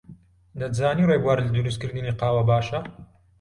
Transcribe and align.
دەتزانی 0.61 1.07
ڕێبوار 1.11 1.37
لە 1.45 1.49
دروستکردنی 1.55 2.17
قاوە 2.19 2.43
باشە؟ 2.49 2.79